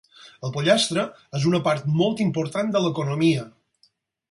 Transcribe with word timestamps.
El 0.47 0.53
pollastre 0.53 1.03
és 1.41 1.45
una 1.51 1.59
part 1.67 1.85
molt 2.01 2.25
important 2.27 2.73
de 2.77 2.83
l'economia. 2.87 3.47